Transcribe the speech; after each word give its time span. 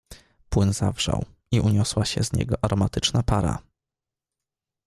"Płyn 0.49 0.73
zawrzał 0.73 1.25
i 1.51 1.59
uniosła 1.59 2.05
się 2.05 2.23
z 2.23 2.33
niego 2.33 2.55
aromatyczna 2.61 3.23
para." 3.23 3.59